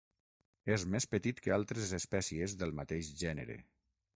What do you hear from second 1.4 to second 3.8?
que altres espècies del mateix gènere.